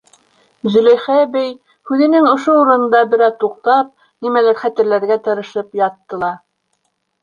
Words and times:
Зөләйха 0.75 1.17
әбей, 1.25 1.51
һүҙенең 1.91 2.27
ошо 2.33 2.57
урынында 2.63 3.03
бер 3.13 3.25
аҙ 3.29 3.39
туҡтап, 3.45 3.95
нимәлер 4.29 4.61
хәтерләргә 4.67 5.23
тырышып 5.31 5.83
ятты 5.87 6.27
ла: 6.27 6.37